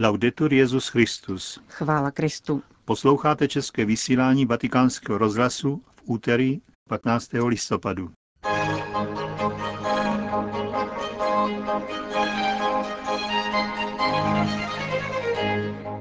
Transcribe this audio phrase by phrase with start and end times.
[0.00, 1.60] Laudetur Jezus Christus.
[1.68, 2.62] Chvála Kristu.
[2.84, 7.30] Posloucháte české vysílání Vatikánského rozhlasu v úterý 15.
[7.46, 8.10] listopadu.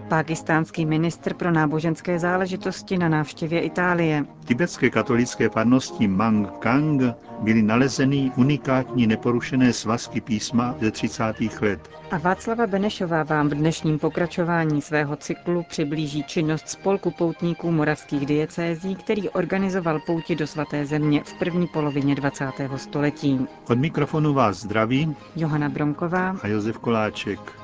[0.07, 4.25] Pákistánský ministr pro náboženské záležitosti na návštěvě Itálie.
[4.41, 7.01] V tibetské katolické farnosti Mang Kang
[7.39, 11.23] byly nalezeny unikátní neporušené svazky písma ze 30.
[11.61, 11.89] let.
[12.11, 18.95] A Václava Benešová vám v dnešním pokračování svého cyklu přiblíží činnost spolku poutníků moravských diecézí,
[18.95, 22.45] který organizoval pouti do svaté země v první polovině 20.
[22.75, 23.47] století.
[23.69, 27.62] Od mikrofonu vás zdraví Johana Bromková a Josef Koláček.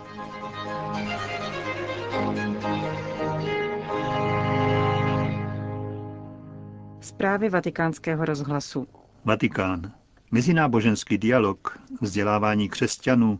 [7.19, 8.87] Zprávy vatikánského rozhlasu.
[9.25, 9.91] Vatikán.
[10.31, 13.39] Mezináboženský dialog, vzdělávání křesťanů,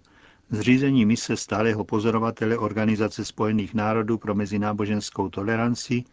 [0.49, 6.03] zřízení mise stálého pozorovatele Organizace spojených národů pro mezináboženskou toleranci,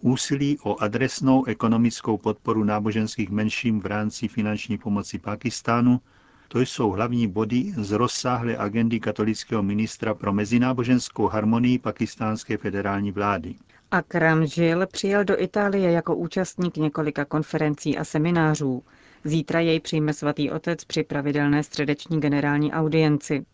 [0.00, 6.00] úsilí o adresnou ekonomickou podporu náboženských menším v rámci finanční pomoci Pakistánu,
[6.48, 13.54] to jsou hlavní body z rozsáhlé agendy katolického ministra pro mezináboženskou harmonii pakistánské federální vlády.
[13.92, 18.82] Akram Žil přijel do Itálie jako účastník několika konferencí a seminářů.
[19.24, 23.44] Zítra jej přijme svatý otec při pravidelné středeční generální audienci.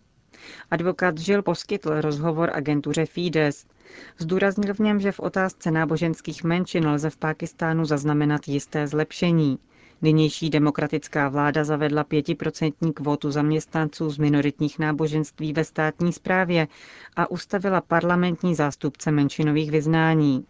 [0.71, 3.67] Advokát Žil poskytl rozhovor agentuře Fides.
[4.19, 9.59] Zdůraznil v něm, že v otázce náboženských menšin lze v Pákistánu zaznamenat jisté zlepšení.
[10.03, 16.69] Nynější demokratická vláda zavedla pětiprocentní kvótu zaměstnanců z minoritních náboženství ve státní správě
[17.17, 20.45] a ustavila parlamentní zástupce menšinových vyznání.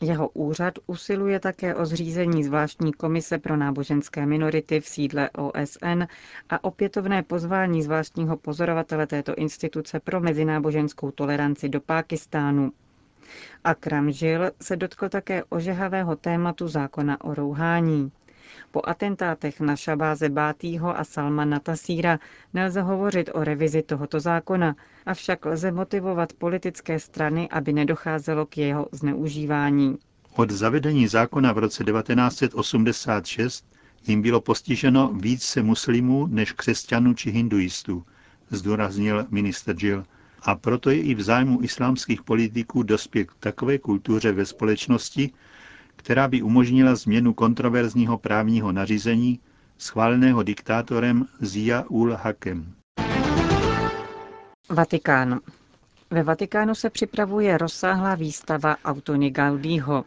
[0.00, 6.02] Jeho úřad usiluje také o zřízení zvláštní komise pro náboženské minority v sídle OSN
[6.50, 12.72] a opětovné pozvání zvláštního pozorovatele této instituce pro mezináboženskou toleranci do Pákistánu.
[13.64, 18.12] Akram Žil se dotkl také ožehavého tématu zákona o rouhání.
[18.70, 22.18] Po atentátech na Šabáze Bátýho a Salmana Tasíra
[22.54, 24.76] nelze hovořit o revizi tohoto zákona,
[25.06, 29.98] avšak lze motivovat politické strany, aby nedocházelo k jeho zneužívání.
[30.36, 33.64] Od zavedení zákona v roce 1986
[34.06, 38.04] jim bylo postiženo více muslimů než křesťanů či hinduistů,
[38.50, 40.04] zdůraznil minister Jill.
[40.42, 45.30] A proto je i v zájmu islámských politiků dospět k takové kultuře ve společnosti,
[46.06, 49.40] která by umožnila změnu kontroverzního právního nařízení
[49.78, 52.74] schváleného diktátorem Zia ul Hakem.
[54.70, 55.40] Vatikán.
[56.10, 60.04] Ve Vatikánu se připravuje rozsáhlá výstava Autony Gaudího.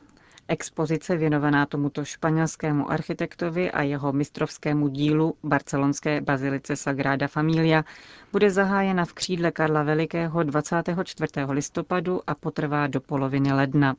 [0.48, 7.84] Expozice věnovaná tomuto španělskému architektovi a jeho mistrovskému dílu barcelonské bazilice Sagrada Familia
[8.32, 11.32] bude zahájena v křídle Karla Velikého 24.
[11.50, 13.96] listopadu a potrvá do poloviny ledna.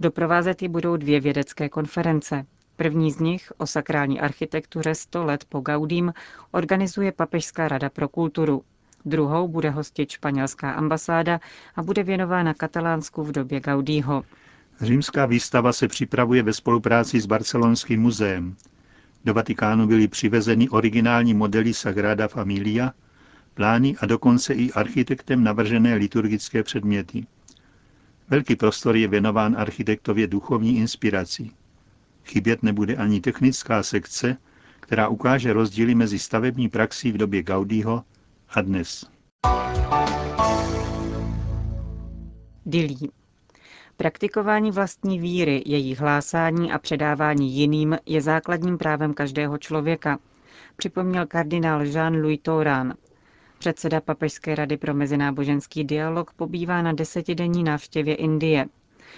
[0.00, 2.46] Doprovázet ji budou dvě vědecké konference.
[2.76, 6.12] První z nich o sakrální architektuře 100 let po Gaudím
[6.50, 8.62] organizuje Papežská rada pro kulturu.
[9.04, 11.40] Druhou bude hostit španělská ambasáda
[11.76, 14.22] a bude věnována Katalánsku v době Gaudího.
[14.80, 18.56] Římská výstava se připravuje ve spolupráci s Barcelonským muzeem.
[19.24, 22.92] Do Vatikánu byly přivezeny originální modely Sagrada Familia,
[23.54, 27.26] plány a dokonce i architektem navržené liturgické předměty.
[28.28, 31.52] Velký prostor je věnován architektově duchovní inspirací.
[32.24, 34.36] Chybět nebude ani technická sekce,
[34.80, 38.04] která ukáže rozdíly mezi stavební praxí v době Gaudího
[38.48, 39.06] a dnes.
[42.66, 43.10] Dilí.
[43.96, 50.18] Praktikování vlastní víry, její hlásání a předávání jiným je základním právem každého člověka,
[50.76, 52.94] připomněl kardinál Jean-Louis Touran,
[53.62, 58.66] Předseda Papežské rady pro mezináboženský dialog pobývá na desetidenní návštěvě Indie.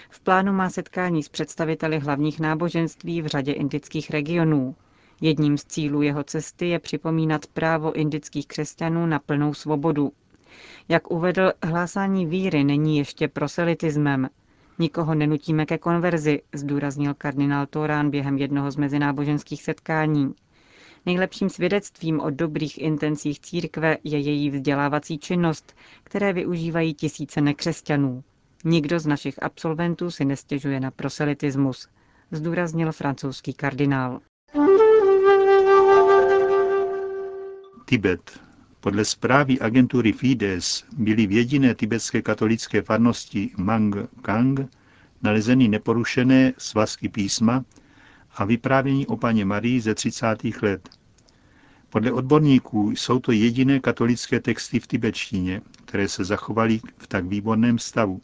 [0.09, 4.75] V plánu má setkání s představiteli hlavních náboženství v řadě indických regionů.
[5.21, 10.11] Jedním z cílů jeho cesty je připomínat právo indických křesťanů na plnou svobodu.
[10.89, 14.29] Jak uvedl, hlásání víry není ještě proselitismem.
[14.79, 20.33] Nikoho nenutíme ke konverzi, zdůraznil kardinál Torán během jednoho z mezináboženských setkání.
[21.05, 28.23] Nejlepším svědectvím o dobrých intencích církve je její vzdělávací činnost, které využívají tisíce nekřesťanů.
[28.65, 31.87] Nikdo z našich absolventů si nestěžuje na proselitismus,
[32.31, 34.19] zdůraznil francouzský kardinál.
[37.85, 38.39] Tibet.
[38.79, 44.59] Podle zprávy agentury Fides byly v jediné tibetské katolické farnosti Mang Kang
[45.21, 47.65] nalezeny neporušené svazky písma,
[48.35, 50.25] a vyprávění o paně Marii ze 30.
[50.61, 50.89] let.
[51.89, 57.79] Podle odborníků jsou to jediné katolické texty v tibetštině, které se zachovaly v tak výborném
[57.79, 58.21] stavu.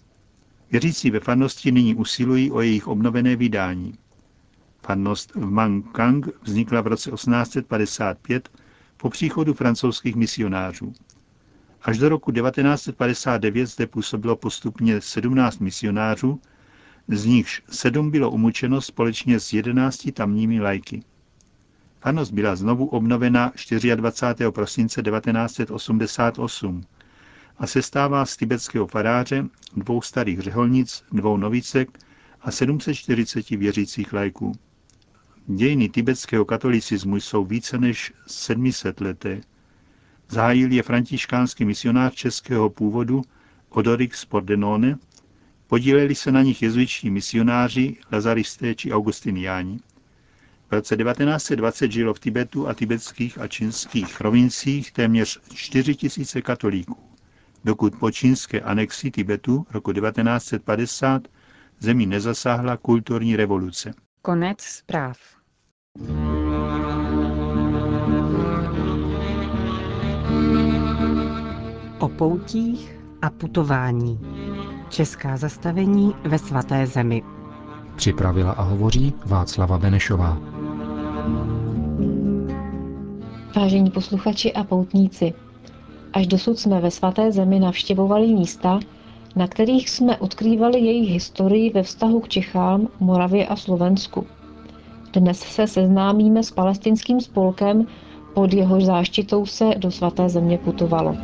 [0.72, 3.94] Věřící ve farnosti nyní usilují o jejich obnovené vydání.
[4.84, 8.50] Farnost v Mangkang vznikla v roce 1855
[8.98, 10.94] po příchodu francouzských misionářů.
[11.81, 16.42] Až do roku 1959 zde působilo postupně 17 misionářů,
[17.12, 21.04] z nichž sedm bylo umučeno společně s 11 tamními lajky.
[22.02, 23.52] Farnost byla znovu obnovena
[23.96, 24.52] 24.
[24.52, 26.84] prosince 1988
[27.58, 32.00] a sestává z tibetského faráře, dvou starých řeholnic, dvou novicek
[32.42, 34.52] a 740 věřících lajků.
[35.48, 39.42] Dějiny tibetského katolicismu jsou více než 700 leté.
[40.30, 43.22] Zahájil je františkánský misionář českého původu
[43.69, 44.98] Odorix Pordenone,
[45.72, 49.80] podíleli se na nich jezuičtí misionáři, lazaristé či augustiniáni.
[50.70, 55.96] V roce 1920 žilo v Tibetu a tibetských a čínských provinciích téměř 4
[56.36, 56.98] 000 katolíků,
[57.64, 61.28] dokud po čínské anexi Tibetu roku 1950
[61.80, 63.94] zemi nezasáhla kulturní revoluce.
[64.22, 65.18] Konec zpráv.
[72.00, 74.50] O poutích a putování.
[74.92, 77.24] Česká zastavení ve svaté zemi.
[77.96, 80.38] Připravila a hovoří Václava Benešová.
[83.56, 85.34] Vážení posluchači a poutníci,
[86.14, 88.80] až dosud jsme ve svaté zemi navštěvovali místa,
[89.36, 94.26] na kterých jsme odkrývali jejich historii ve vztahu k Čechám, Moravě a Slovensku.
[95.14, 97.88] Dnes se seznámíme s palestinským spolkem,
[98.34, 101.18] pod jehož záštitou se do svaté země putovalo.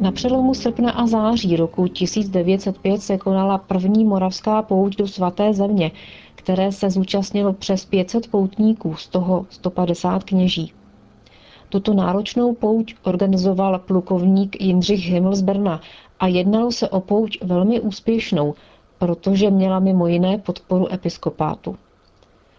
[0.00, 5.90] Na přelomu srpna a září roku 1905 se konala první moravská pouť do svaté země,
[6.34, 10.72] které se zúčastnilo přes 500 poutníků, z toho 150 kněží.
[11.68, 15.80] Tuto náročnou pouť organizoval plukovník Jindřich Himmel z Brna
[16.20, 18.54] a jednalo se o pouť velmi úspěšnou,
[18.98, 21.76] protože měla mimo jiné podporu episkopátu.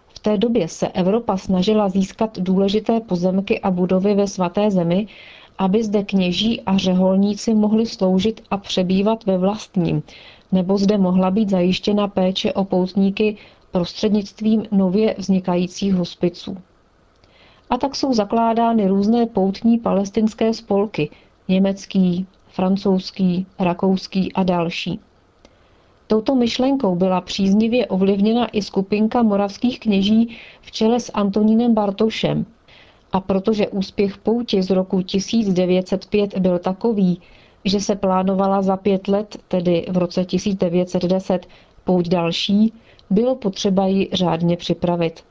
[0.08, 5.08] V té době se Evropa snažila získat důležité pozemky a budovy ve svaté zemi,
[5.58, 10.04] aby zde kněží a řeholníci mohli sloužit a přebývat ve vlastním,
[10.52, 13.38] nebo zde mohla být zajištěna péče o poutníky
[13.72, 16.58] prostřednictvím nově vznikajících hospiců.
[17.70, 21.10] A tak jsou zakládány různé poutní palestinské spolky,
[21.48, 25.00] německý, francouzský, rakouský a další.
[26.08, 32.46] Touto myšlenkou byla příznivě ovlivněna i skupinka moravských kněží v čele s Antonínem Bartošem.
[33.18, 37.22] A protože úspěch pouti z roku 1905 byl takový,
[37.66, 41.48] že se plánovala za pět let, tedy v roce 1910,
[41.84, 42.74] pouť další,
[43.10, 45.24] bylo potřeba ji řádně připravit.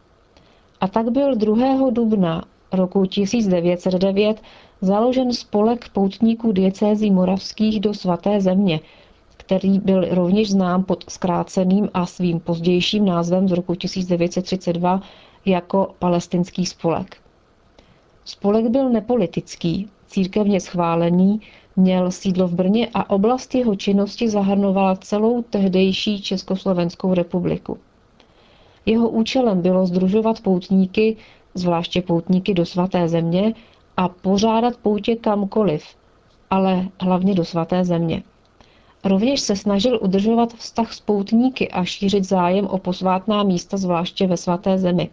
[0.80, 1.90] A tak byl 2.
[1.90, 4.42] dubna roku 1909
[4.80, 8.80] založen spolek poutníků diecézí moravských do svaté země,
[9.36, 15.00] který byl rovněž znám pod zkráceným a svým pozdějším názvem z roku 1932
[15.44, 17.25] jako palestinský spolek.
[18.26, 21.40] Spolek byl nepolitický, církevně schválený,
[21.76, 27.78] měl sídlo v Brně a oblast jeho činnosti zahrnovala celou tehdejší Československou republiku.
[28.86, 31.16] Jeho účelem bylo združovat poutníky,
[31.54, 33.54] zvláště poutníky do svaté země,
[33.96, 35.84] a pořádat poutě kamkoliv,
[36.50, 38.22] ale hlavně do svaté země.
[39.04, 44.36] Rovněž se snažil udržovat vztah s poutníky a šířit zájem o posvátná místa, zvláště ve
[44.36, 45.10] svaté zemi.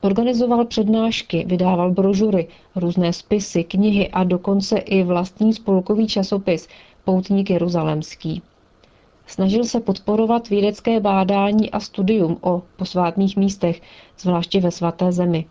[0.00, 6.68] Organizoval přednášky, vydával brožury, různé spisy, knihy a dokonce i vlastní spolkový časopis
[7.04, 8.42] Poutník Jeruzalemský.
[9.26, 13.82] Snažil se podporovat vědecké bádání a studium o posvátných místech,
[14.18, 15.46] zvláště ve svaté zemi.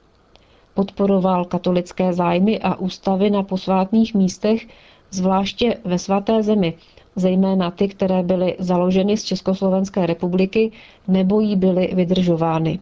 [0.73, 4.67] Podporoval katolické zájmy a ústavy na posvátných místech,
[5.11, 6.73] zvláště ve svaté zemi,
[7.15, 10.71] zejména ty, které byly založeny z Československé republiky
[11.07, 12.79] nebo jí byly vydržovány.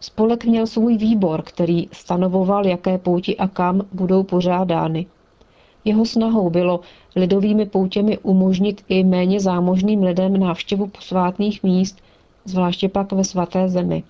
[0.00, 5.06] Spolek měl svůj výbor, který stanovoval, jaké pouti a kam budou pořádány.
[5.84, 6.80] Jeho snahou bylo
[7.16, 11.98] lidovými poutěmi umožnit i méně zámožným lidem návštěvu posvátných míst,
[12.44, 14.02] zvláště pak ve svaté zemi.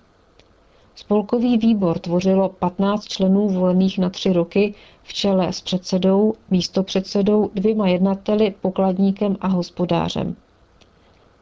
[0.95, 7.87] Spolkový výbor tvořilo 15 členů volených na tři roky v čele s předsedou, místopředsedou, dvěma
[7.87, 10.35] jednateli, pokladníkem a hospodářem.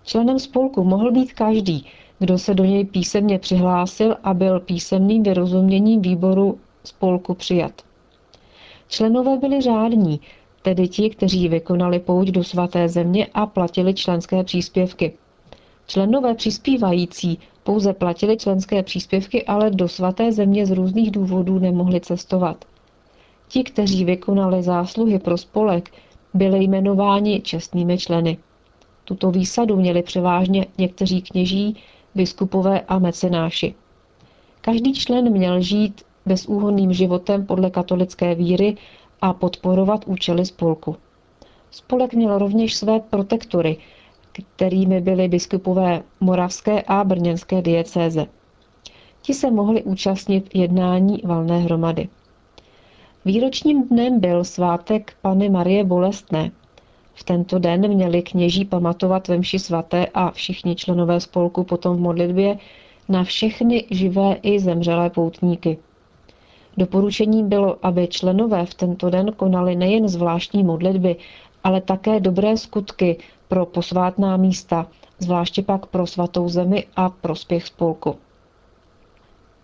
[0.04, 1.86] Členem spolku mohl být každý,
[2.20, 7.82] kdo se do něj písemně přihlásil a byl písemným vyrozuměním výboru spolku přijat.
[8.88, 10.20] Členové byli řádní,
[10.62, 15.14] tedy ti, kteří vykonali pouť do svaté země a platili členské příspěvky.
[15.88, 22.66] Členové přispívající pouze platili členské příspěvky, ale do svaté země z různých důvodů nemohli cestovat.
[23.48, 25.92] Ti, kteří vykonali zásluhy pro spolek,
[26.34, 28.38] byli jmenováni čestnými členy.
[29.10, 31.76] Tuto výsadu měli převážně někteří kněží,
[32.16, 33.76] biskupové a mecenáši.
[34.62, 38.78] Každý člen měl žít bezúhonným životem podle katolické víry
[39.22, 40.96] a podporovat účely spolku.
[41.72, 43.78] Spolek měl rovněž své protektory,
[44.32, 48.26] kterými byly biskupové moravské a brněnské diecéze.
[49.22, 52.10] Ti se mohli účastnit jednání valné hromady.
[53.26, 56.52] Výročním dnem byl svátek Pany Marie Bolestné.
[57.20, 62.00] V tento den měli kněží pamatovat ve mši svaté a všichni členové spolku potom v
[62.00, 62.58] modlitbě
[63.10, 65.78] na všechny živé i zemřelé poutníky.
[66.78, 71.16] Doporučením bylo, aby členové v tento den konali nejen zvláštní modlitby,
[71.64, 74.88] ale také dobré skutky pro posvátná místa,
[75.20, 78.16] zvláště pak pro svatou zemi a prospěch spolku.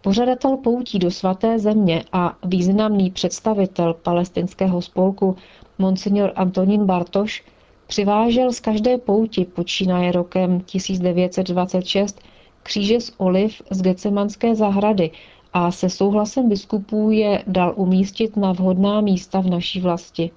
[0.05, 5.35] Pořadatel poutí do svaté země a významný představitel palestinského spolku
[5.77, 7.43] Monsignor Antonín Bartoš
[7.87, 12.21] přivážel z každé pouti počínaje rokem 1926
[12.63, 15.11] kříže z oliv z Gecemanské zahrady
[15.53, 20.31] a se souhlasem biskupů je dal umístit na vhodná místa v naší vlasti.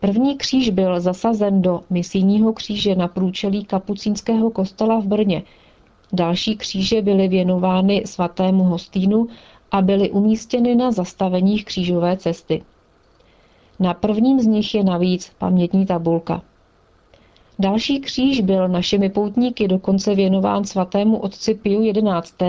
[0.00, 5.42] První kříž byl zasazen do misijního kříže na průčelí kapucínského kostela v Brně.
[6.12, 9.26] Další kříže byly věnovány svatému hostínu
[9.70, 12.62] a byly umístěny na zastaveních křížové cesty.
[13.80, 16.42] Na prvním z nich je navíc pamětní tabulka.
[17.58, 22.44] Další kříž byl našimi poutníky dokonce věnován svatému otci Piu XI.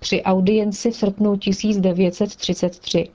[0.00, 3.08] při audienci v srpnu 1933.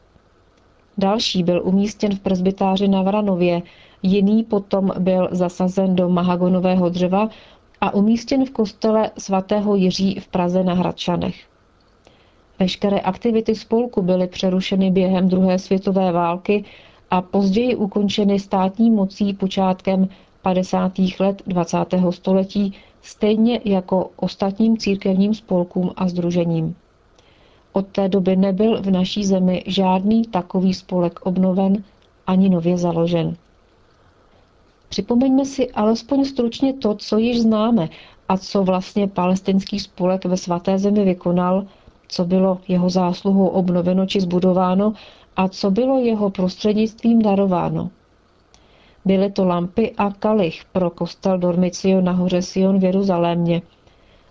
[0.97, 3.61] Další byl umístěn v presbytáři na Vranově,
[4.03, 7.29] jiný potom byl zasazen do mahagonového dřeva
[7.81, 11.35] a umístěn v kostele svatého Jiří v Praze na Hradčanech.
[12.59, 16.63] Veškeré aktivity spolku byly přerušeny během druhé světové války
[17.11, 20.09] a později ukončeny státní mocí počátkem
[20.41, 20.91] 50.
[21.19, 21.77] let 20.
[22.09, 26.75] století, stejně jako ostatním církevním spolkům a združením.
[27.73, 31.83] Od té doby nebyl v naší zemi žádný takový spolek obnoven
[32.27, 33.35] ani nově založen.
[34.91, 37.89] Připomeňme si alespoň stručně to, co již známe
[38.29, 41.65] a co vlastně palestinský spolek ve svaté zemi vykonal,
[42.07, 44.93] co bylo jeho zásluhou obnoveno či zbudováno
[45.35, 47.89] a co bylo jeho prostřednictvím darováno.
[49.05, 53.61] Byly to lampy a kalich pro kostel Dormicio na hoře Sion v Jeruzalémě,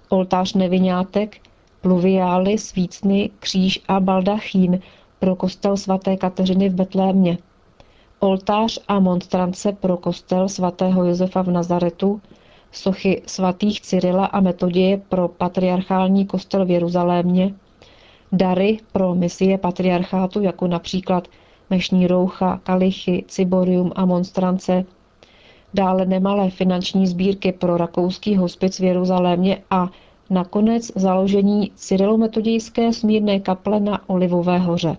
[0.09, 1.37] oltář nevinátek,
[1.81, 4.81] pluviály, svícny, kříž a baldachín
[5.19, 7.38] pro kostel svaté Kateřiny v Betlémě,
[8.21, 12.21] oltář a monstrance pro kostel svatého Josefa v Nazaretu,
[12.73, 17.55] sochy svatých Cyrila a Metoděje pro patriarchální kostel v Jeruzalémě,
[18.33, 21.29] dary pro misie patriarchátu, jako například
[21.71, 24.85] mešní roucha, kalichy, ciborium a monstrance,
[25.75, 29.89] dále nemalé finanční sbírky pro rakouský hospic v Jeruzalémě a
[30.31, 34.97] nakonec založení cyrilometodějské smírné kaple na Olivové hoře.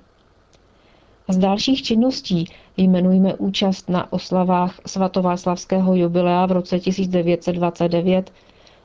[1.32, 2.46] Z dalších činností
[2.78, 8.32] jmenujeme účast na oslavách svatováclavského jubilea v roce 1929,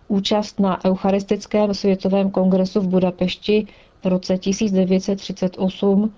[0.09, 3.67] účast na Eucharistickém světovém kongresu v Budapešti
[4.05, 6.13] v roce 1938,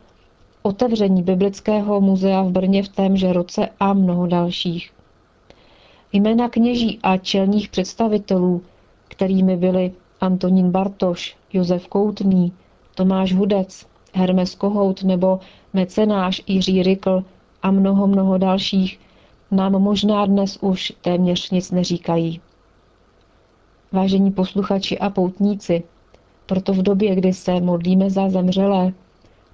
[0.63, 4.91] otevření Biblického muzea v Brně v témže roce a mnoho dalších.
[6.13, 8.63] Jména kněží a čelních představitelů,
[9.09, 12.53] kterými byli Antonín Bartoš, Josef Koutný,
[12.95, 13.87] Tomáš Hudec,
[14.19, 15.41] Hermes Kohout nebo
[15.73, 17.25] mecenáš Jiří Rykl
[17.63, 19.01] a mnoho, mnoho dalších,
[19.51, 22.41] nám možná dnes už téměř nic neříkají.
[23.93, 25.83] Vážení posluchači a poutníci,
[26.47, 28.93] proto v době, kdy se modlíme za zemřelé,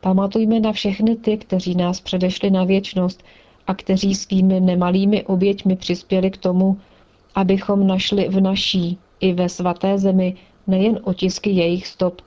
[0.00, 3.24] pamatujme na všechny ty, kteří nás předešli na věčnost
[3.66, 6.78] a kteří svými nemalými oběťmi přispěli k tomu,
[7.34, 12.22] abychom našli v naší i ve svaté zemi nejen otisky jejich stop,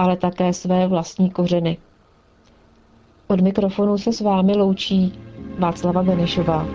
[0.00, 1.78] ale také své vlastní kořeny.
[3.26, 5.18] Od mikrofonu se s vámi loučí
[5.58, 6.66] Václava Benešová.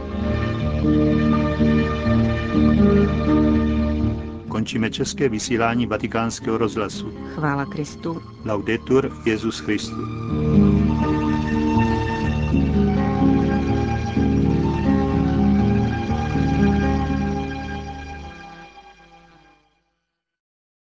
[4.48, 7.12] Končíme české vysílání vatikánského rozhlasu.
[7.36, 8.22] Chvála Kristu.
[8.46, 10.75] Laudetur Jezus Christus.